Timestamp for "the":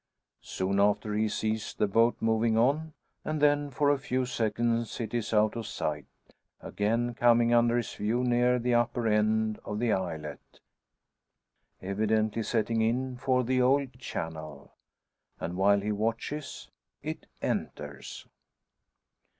1.75-1.85, 8.57-8.73, 9.77-9.91, 13.43-13.61